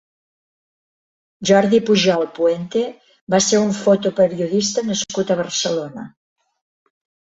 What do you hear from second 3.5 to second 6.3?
ser un fotoperiodista nascut a Barcelona.